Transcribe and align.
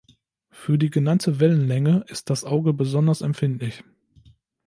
Für 0.49 0.79
die 0.79 0.89
genannte 0.89 1.39
Wellenlänge 1.39 2.05
ist 2.07 2.31
das 2.31 2.43
Auge 2.43 2.73
besonders 2.73 3.21
empfindlich. 3.21 3.83